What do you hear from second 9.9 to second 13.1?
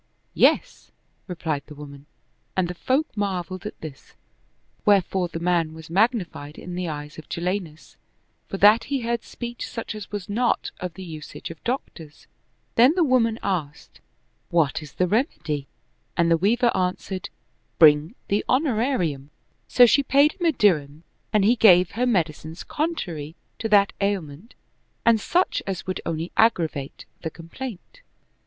as was not of the usage of doctors. Then the